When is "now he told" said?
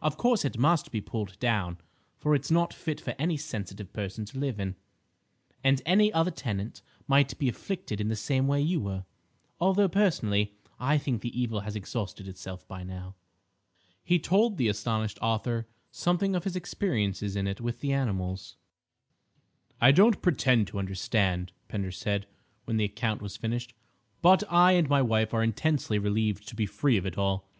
12.82-14.56